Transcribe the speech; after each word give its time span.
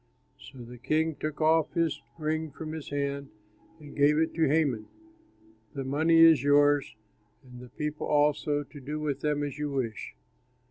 So 0.39 0.57
the 0.63 0.79
king 0.79 1.13
took 1.13 1.41
off 1.41 1.75
his 1.75 2.01
ring 2.17 2.49
from 2.49 2.71
his 2.71 2.89
hand 2.89 3.29
and 3.79 3.95
gave 3.95 4.17
it 4.17 4.33
to 4.33 4.47
Haman, 4.47 4.87
"The 5.75 5.83
money 5.83 6.21
is 6.21 6.41
yours 6.41 6.95
and 7.43 7.61
the 7.61 7.69
people 7.69 8.07
also 8.07 8.63
to 8.63 8.79
do 8.81 8.99
with 8.99 9.19
them 9.21 9.43
as 9.43 9.59
you 9.59 9.69
wish." 9.69 10.15